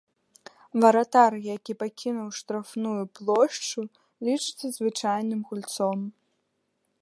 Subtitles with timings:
[0.83, 3.79] Варатар, які пакінуў штрафную плошчу,
[4.29, 5.99] лічыцца звычайным гульцом.